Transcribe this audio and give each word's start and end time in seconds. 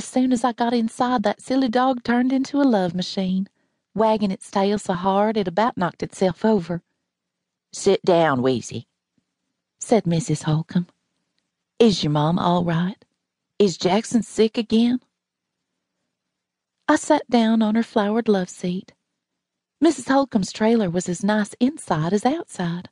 As 0.00 0.06
soon 0.06 0.32
as 0.32 0.44
I 0.44 0.54
got 0.54 0.72
inside, 0.72 1.24
that 1.24 1.42
silly 1.42 1.68
dog 1.68 2.02
turned 2.02 2.32
into 2.32 2.56
a 2.56 2.64
love 2.64 2.94
machine, 2.94 3.50
wagging 3.94 4.30
its 4.30 4.50
tail 4.50 4.78
so 4.78 4.94
hard 4.94 5.36
it 5.36 5.46
about 5.46 5.76
knocked 5.76 6.02
itself 6.02 6.42
over. 6.42 6.80
Sit 7.70 8.02
down, 8.02 8.40
Weezie, 8.40 8.86
said 9.78 10.04
Mrs. 10.04 10.44
Holcomb. 10.44 10.86
Is 11.78 12.02
your 12.02 12.12
mom 12.12 12.38
all 12.38 12.64
right? 12.64 13.04
Is 13.58 13.76
Jackson 13.76 14.22
sick 14.22 14.56
again? 14.56 15.00
I 16.88 16.96
sat 16.96 17.28
down 17.28 17.60
on 17.60 17.74
her 17.74 17.82
flowered 17.82 18.26
love 18.26 18.48
seat. 18.48 18.94
Mrs. 19.84 20.08
Holcomb's 20.08 20.50
trailer 20.50 20.88
was 20.88 21.10
as 21.10 21.22
nice 21.22 21.52
inside 21.60 22.14
as 22.14 22.24
outside, 22.24 22.88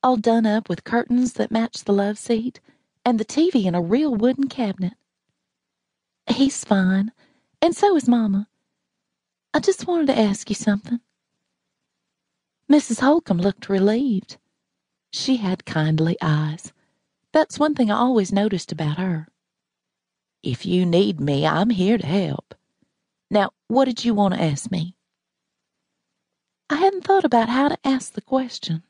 all 0.00 0.16
done 0.16 0.46
up 0.46 0.68
with 0.68 0.84
curtains 0.84 1.32
that 1.32 1.50
matched 1.50 1.86
the 1.86 1.92
love 1.92 2.18
seat, 2.18 2.60
and 3.04 3.18
the 3.18 3.24
TV 3.24 3.64
in 3.64 3.74
a 3.74 3.82
real 3.82 4.14
wooden 4.14 4.48
cabinet. 4.48 4.92
He's 6.26 6.64
fine, 6.64 7.12
and 7.60 7.74
so 7.74 7.96
is 7.96 8.08
Mama. 8.08 8.48
I 9.54 9.60
just 9.60 9.86
wanted 9.86 10.06
to 10.06 10.18
ask 10.18 10.48
you 10.48 10.54
something. 10.54 11.00
Mrs. 12.70 13.00
Holcomb 13.00 13.38
looked 13.38 13.68
relieved. 13.68 14.38
She 15.10 15.36
had 15.36 15.66
kindly 15.66 16.16
eyes. 16.22 16.72
That's 17.32 17.58
one 17.58 17.74
thing 17.74 17.90
I 17.90 17.96
always 17.96 18.32
noticed 18.32 18.72
about 18.72 18.98
her. 18.98 19.28
If 20.42 20.64
you 20.64 20.86
need 20.86 21.20
me, 21.20 21.46
I'm 21.46 21.70
here 21.70 21.98
to 21.98 22.06
help. 22.06 22.54
Now, 23.30 23.50
what 23.68 23.84
did 23.84 24.04
you 24.04 24.14
want 24.14 24.34
to 24.34 24.42
ask 24.42 24.70
me? 24.70 24.96
I 26.70 26.76
hadn't 26.76 27.04
thought 27.04 27.24
about 27.24 27.48
how 27.48 27.68
to 27.68 27.78
ask 27.86 28.12
the 28.12 28.22
question. 28.22 28.82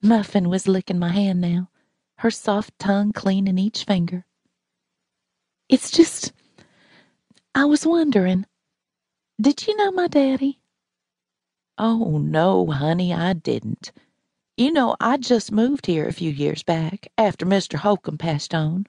Muffin 0.00 0.48
was 0.48 0.68
licking 0.68 0.98
my 0.98 1.10
hand 1.10 1.40
now, 1.40 1.70
her 2.18 2.30
soft 2.30 2.78
tongue 2.78 3.12
cleaning 3.12 3.58
each 3.58 3.84
finger. 3.84 4.24
It's 5.68 5.90
just, 5.90 6.32
I 7.54 7.66
was 7.66 7.86
wondering, 7.86 8.46
did 9.40 9.66
you 9.66 9.76
know 9.76 9.90
my 9.90 10.08
daddy? 10.08 10.60
Oh, 11.76 12.18
no, 12.18 12.66
honey, 12.66 13.12
I 13.12 13.34
didn't. 13.34 13.92
You 14.56 14.72
know, 14.72 14.96
I 14.98 15.18
just 15.18 15.52
moved 15.52 15.86
here 15.86 16.08
a 16.08 16.12
few 16.12 16.30
years 16.30 16.62
back 16.62 17.08
after 17.18 17.44
Mr. 17.46 17.74
Holcomb 17.74 18.18
passed 18.18 18.54
on. 18.54 18.86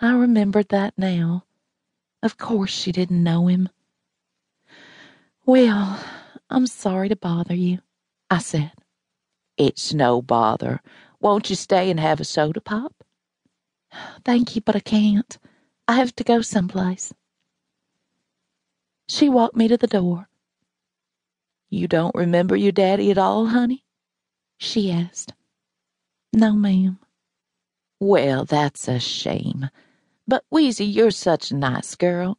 I 0.00 0.12
remembered 0.12 0.68
that 0.68 0.94
now. 0.96 1.44
Of 2.22 2.38
course 2.38 2.70
she 2.70 2.92
didn't 2.92 3.22
know 3.22 3.48
him. 3.48 3.68
Well, 5.44 6.02
I'm 6.48 6.66
sorry 6.66 7.08
to 7.08 7.16
bother 7.16 7.54
you, 7.54 7.80
I 8.30 8.38
said. 8.38 8.72
It's 9.56 9.92
no 9.92 10.22
bother. 10.22 10.80
Won't 11.20 11.50
you 11.50 11.56
stay 11.56 11.90
and 11.90 11.98
have 11.98 12.20
a 12.20 12.24
soda 12.24 12.60
pop? 12.60 12.95
Thank 14.24 14.56
you, 14.56 14.62
but 14.62 14.76
I 14.76 14.80
can't. 14.80 15.38
I 15.88 15.96
have 15.96 16.14
to 16.16 16.24
go 16.24 16.40
someplace. 16.40 17.12
She 19.08 19.28
walked 19.28 19.56
me 19.56 19.68
to 19.68 19.76
the 19.76 19.86
door. 19.86 20.28
You 21.70 21.88
don't 21.88 22.14
remember 22.14 22.56
your 22.56 22.72
daddy 22.72 23.10
at 23.10 23.18
all, 23.18 23.46
honey? 23.46 23.84
She 24.58 24.90
asked. 24.90 25.32
No, 26.32 26.52
ma'am. 26.54 26.98
Well, 28.00 28.44
that's 28.44 28.88
a 28.88 28.98
shame. 28.98 29.70
But, 30.28 30.44
Weezie, 30.52 30.92
you're 30.92 31.10
such 31.10 31.50
a 31.50 31.56
nice 31.56 31.94
girl. 31.94 32.38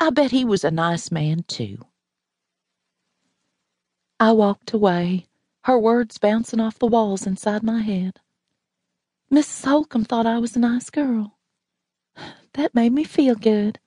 I 0.00 0.10
bet 0.10 0.30
he 0.30 0.44
was 0.44 0.64
a 0.64 0.70
nice 0.70 1.10
man, 1.10 1.44
too. 1.48 1.78
I 4.20 4.32
walked 4.32 4.72
away, 4.72 5.26
her 5.64 5.78
words 5.78 6.18
bouncing 6.18 6.60
off 6.60 6.78
the 6.78 6.86
walls 6.86 7.26
inside 7.26 7.62
my 7.62 7.80
head. 7.82 8.20
Mrs. 9.32 9.64
Holcomb 9.64 10.04
thought 10.04 10.26
I 10.26 10.38
was 10.38 10.56
a 10.56 10.58
nice 10.58 10.90
girl. 10.90 11.38
That 12.52 12.74
made 12.74 12.92
me 12.92 13.02
feel 13.02 13.34
good. 13.34 13.78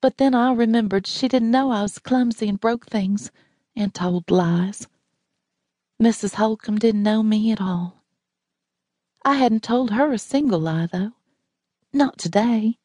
But 0.00 0.16
then 0.16 0.34
I 0.34 0.54
remembered 0.54 1.06
she 1.06 1.28
didn't 1.28 1.50
know 1.50 1.70
I 1.70 1.82
was 1.82 1.98
clumsy 1.98 2.48
and 2.48 2.58
broke 2.58 2.86
things 2.86 3.30
and 3.76 3.92
told 3.92 4.30
lies. 4.30 4.88
Mrs. 6.02 6.36
Holcomb 6.36 6.78
didn't 6.78 7.02
know 7.02 7.22
me 7.22 7.52
at 7.52 7.60
all. 7.60 8.02
I 9.26 9.34
hadn't 9.34 9.62
told 9.62 9.90
her 9.90 10.10
a 10.10 10.18
single 10.18 10.58
lie, 10.58 10.86
though. 10.90 11.12
Not 11.92 12.16
today. 12.16 12.78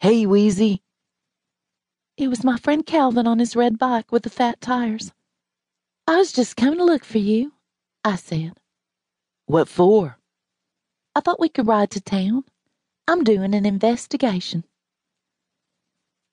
Hey, 0.00 0.26
Weezie. 0.26 0.80
It 2.16 2.26
was 2.26 2.42
my 2.42 2.56
friend 2.56 2.84
Calvin 2.84 3.28
on 3.28 3.38
his 3.38 3.54
red 3.54 3.78
bike 3.78 4.10
with 4.10 4.24
the 4.24 4.30
fat 4.30 4.60
tires. 4.60 5.12
I 6.08 6.16
was 6.16 6.32
just 6.32 6.56
coming 6.56 6.78
to 6.80 6.84
look 6.84 7.04
for 7.04 7.18
you, 7.18 7.52
I 8.04 8.16
said. 8.16 8.58
What 9.48 9.66
for? 9.66 10.18
I 11.14 11.20
thought 11.20 11.40
we 11.40 11.48
could 11.48 11.66
ride 11.66 11.90
to 11.92 12.02
town. 12.02 12.44
I'm 13.08 13.24
doing 13.24 13.54
an 13.54 13.64
investigation. 13.64 14.64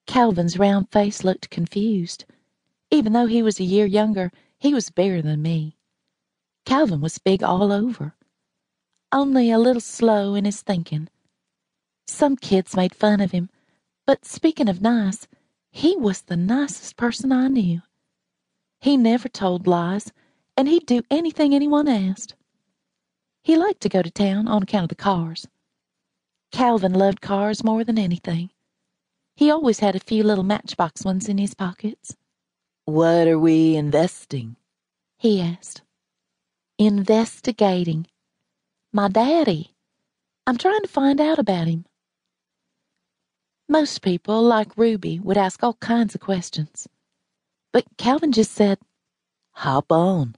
Calvin's 0.05 0.59
round 0.59 0.91
face 0.91 1.23
looked 1.23 1.49
confused. 1.49 2.25
Even 2.91 3.13
though 3.13 3.27
he 3.27 3.41
was 3.41 3.57
a 3.57 3.63
year 3.63 3.85
younger, 3.85 4.33
he 4.59 4.73
was 4.73 4.89
bigger 4.89 5.21
than 5.21 5.41
me. 5.41 5.77
Calvin 6.65 6.99
was 6.99 7.17
big 7.17 7.41
all 7.41 7.71
over, 7.71 8.15
only 9.13 9.49
a 9.49 9.59
little 9.59 9.79
slow 9.79 10.35
in 10.35 10.43
his 10.43 10.61
thinking. 10.61 11.07
Some 12.07 12.35
kids 12.35 12.75
made 12.75 12.93
fun 12.93 13.21
of 13.21 13.31
him, 13.31 13.49
but 14.05 14.25
speaking 14.25 14.67
of 14.67 14.81
nice, 14.81 15.25
he 15.71 15.95
was 15.95 16.23
the 16.23 16.35
nicest 16.35 16.97
person 16.97 17.31
I 17.31 17.47
knew. 17.47 17.81
He 18.81 18.97
never 18.97 19.29
told 19.29 19.67
lies, 19.67 20.11
and 20.57 20.67
he'd 20.67 20.85
do 20.85 21.01
anything 21.09 21.55
anyone 21.55 21.87
asked. 21.87 22.35
He 23.45 23.55
liked 23.57 23.81
to 23.81 23.89
go 23.89 24.01
to 24.01 24.09
town 24.09 24.47
on 24.47 24.63
account 24.63 24.85
of 24.85 24.89
the 24.89 24.95
cars. 24.95 25.47
Calvin 26.51 26.93
loved 26.93 27.21
cars 27.21 27.63
more 27.63 27.83
than 27.83 27.99
anything. 27.99 28.49
He 29.35 29.51
always 29.51 29.81
had 29.81 29.95
a 29.95 29.99
few 29.99 30.23
little 30.23 30.43
matchbox 30.43 31.05
ones 31.05 31.29
in 31.29 31.37
his 31.37 31.53
pockets. 31.53 32.17
What 32.85 33.27
are 33.27 33.37
we 33.37 33.75
investing? 33.75 34.55
He 35.19 35.39
asked. 35.39 35.83
Investigating. 36.79 38.07
My 38.91 39.09
daddy. 39.09 39.75
I'm 40.47 40.57
trying 40.57 40.81
to 40.81 40.87
find 40.87 41.21
out 41.21 41.37
about 41.37 41.67
him. 41.67 41.85
Most 43.69 44.01
people, 44.01 44.41
like 44.41 44.75
Ruby, 44.75 45.19
would 45.19 45.37
ask 45.37 45.61
all 45.61 45.75
kinds 45.75 46.15
of 46.15 46.21
questions. 46.21 46.87
But 47.71 47.85
Calvin 47.99 48.31
just 48.31 48.53
said, 48.53 48.79
Hop 49.51 49.91
on. 49.91 50.35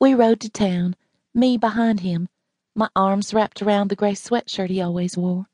We 0.00 0.14
rode 0.14 0.38
to 0.42 0.48
town 0.48 0.94
me 1.34 1.56
behind 1.56 2.00
him, 2.00 2.28
my 2.74 2.88
arms 2.94 3.34
wrapped 3.34 3.62
around 3.62 3.88
the 3.88 3.96
gray 3.96 4.12
sweatshirt 4.12 4.70
he 4.70 4.80
always 4.80 5.16
wore. 5.16 5.46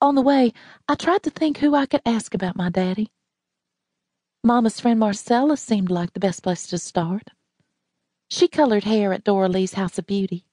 On 0.00 0.14
the 0.14 0.22
way, 0.22 0.52
I 0.88 0.94
tried 0.94 1.22
to 1.24 1.30
think 1.30 1.58
who 1.58 1.74
I 1.74 1.86
could 1.86 2.02
ask 2.04 2.34
about 2.34 2.56
my 2.56 2.70
daddy. 2.70 3.10
Mama's 4.42 4.80
friend 4.80 5.00
Marcella 5.00 5.56
seemed 5.56 5.90
like 5.90 6.12
the 6.12 6.20
best 6.20 6.42
place 6.42 6.66
to 6.66 6.78
start. 6.78 7.30
She 8.28 8.48
colored 8.48 8.84
hair 8.84 9.12
at 9.12 9.24
Dora 9.24 9.48
Lee's 9.48 9.74
House 9.74 9.98
of 9.98 10.06
Beauty. 10.06 10.44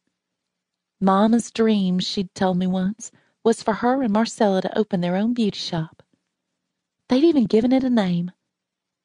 Mama's 1.00 1.52
dream, 1.52 2.00
she'd 2.00 2.34
told 2.34 2.58
me 2.58 2.68
once, 2.68 3.12
was 3.44 3.64
for 3.64 3.74
her 3.74 4.02
and 4.04 4.14
Marcella 4.14 4.62
to 4.62 4.78
open 4.78 5.02
their 5.02 5.16
own 5.16 5.34
beauty 5.34 5.60
shop. 5.60 6.04
They'd 7.10 7.24
even 7.24 7.46
given 7.46 7.72
it 7.72 7.84
a 7.84 7.90
name 7.90 8.32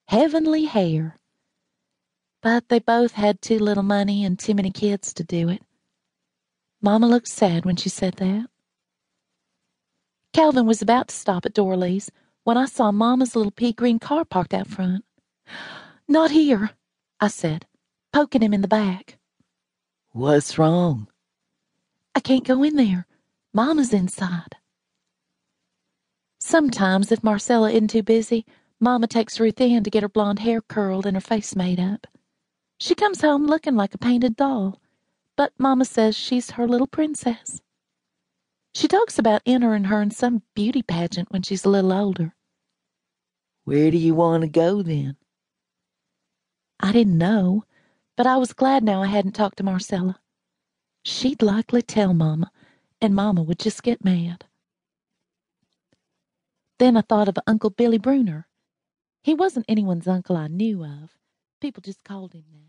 Heavenly 0.09 0.67
Hair 0.67 1.19
but 2.43 2.69
they 2.69 2.79
both 2.79 3.13
had 3.13 3.41
too 3.41 3.59
little 3.59 3.83
money 3.83 4.25
and 4.25 4.39
too 4.39 4.55
many 4.55 4.71
kids 4.71 5.13
to 5.15 5.25
do 5.25 5.49
it. 5.49 5.63
Mama 6.81 7.07
looked 7.07 7.29
sad 7.29 7.65
when 7.65 7.77
she 7.77 7.89
said 7.89 8.15
that. 8.15 8.47
Calvin 10.33 10.67
was 10.67 10.83
about 10.83 11.09
to 11.09 11.15
stop 11.15 11.47
at 11.47 11.55
Dora 11.55 11.77
Lee's 11.77 12.11
when 12.45 12.57
I 12.57 12.67
saw 12.67 12.93
Mama's 12.93 13.35
little 13.35 13.51
pea 13.51 13.73
green 13.73 13.99
car 13.99 14.25
parked 14.25 14.55
out 14.55 14.69
front. 14.69 15.05
Not 16.07 16.31
here, 16.31 16.71
I 17.19 17.29
said, 17.29 17.67
poking 18.13 18.43
him 18.43 18.55
in 18.55 18.61
the 18.61 18.69
back. 18.69 19.19
What's 20.13 20.59
wrong? 20.59 21.09
I 22.15 22.21
can't 22.21 22.45
go 22.45 22.63
in 22.63 22.77
there. 22.77 23.07
Mama's 23.53 23.93
inside. 23.93 24.57
Sometimes, 26.39 27.11
if 27.11 27.25
Marcella 27.25 27.71
isn't 27.71 27.89
too 27.89 28.03
busy, 28.03 28.47
Mama 28.79 29.07
takes 29.07 29.41
Ruth 29.41 29.61
in 29.61 29.83
to 29.83 29.91
get 29.91 30.03
her 30.03 30.09
blonde 30.09 30.39
hair 30.41 30.61
curled 30.61 31.07
and 31.07 31.17
her 31.17 31.21
face 31.21 31.57
made 31.57 31.81
up. 31.81 32.07
She 32.79 32.95
comes 32.95 33.23
home 33.23 33.47
looking 33.47 33.75
like 33.77 33.95
a 33.95 33.99
painted 33.99 34.37
doll, 34.37 34.81
but 35.37 35.53
Mama 35.59 35.85
says 35.85 36.17
she's 36.17 36.53
her 36.53 36.69
little 36.69 36.87
princess. 36.87 37.61
She 38.75 38.89
talks 38.89 39.19
about 39.19 39.43
entering 39.47 39.85
her 39.85 40.03
in 40.03 40.11
some 40.11 40.43
beauty 40.55 40.83
pageant 40.83 41.31
when 41.31 41.43
she's 41.43 41.65
a 41.65 41.71
little 41.71 41.93
older. 41.93 42.35
Where 43.65 43.91
do 43.91 43.97
you 43.97 44.15
want 44.15 44.43
to 44.43 44.49
go 44.49 44.83
then? 44.83 45.17
I 46.79 46.93
didn't 46.93 47.17
know, 47.17 47.65
but 48.17 48.27
I 48.27 48.37
was 48.37 48.53
glad 48.53 48.85
now 48.85 49.03
I 49.03 49.07
hadn't 49.07 49.33
talked 49.33 49.57
to 49.59 49.65
Marcella. 49.65 50.21
She'd 51.03 51.43
likely 51.43 51.83
tell 51.83 52.13
Mama, 52.13 52.51
and 53.01 53.15
Mama 53.15 53.43
would 53.43 53.59
just 53.59 53.83
get 53.83 54.05
mad. 54.05 54.45
Then 56.79 56.97
I 56.97 57.01
thought 57.01 57.29
of 57.29 57.39
Uncle 57.47 57.71
Billy 57.71 57.99
Bruner. 57.99 58.49
He 59.23 59.33
wasn't 59.35 59.67
anyone's 59.69 60.07
uncle 60.07 60.37
I 60.37 60.49
knew 60.49 60.85
of. 60.85 61.17
People 61.61 61.81
just 61.81 62.05
called 62.05 62.35
him 62.35 62.45
that. 62.53 62.57